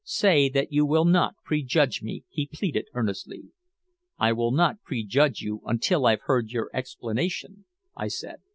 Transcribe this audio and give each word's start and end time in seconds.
"Say 0.03 0.49
that 0.49 0.73
you 0.73 0.83
will 0.83 1.05
not 1.05 1.35
prejudge 1.43 2.01
me," 2.01 2.23
he 2.27 2.49
pleaded 2.51 2.87
earnestly. 2.95 3.43
"I 4.17 4.33
will 4.33 4.49
not 4.49 4.81
prejudge 4.81 5.41
you 5.41 5.61
until 5.65 6.07
I've 6.07 6.21
heard 6.23 6.49
your 6.49 6.71
explanation," 6.73 7.65
I 7.95 8.07
said. 8.07 8.37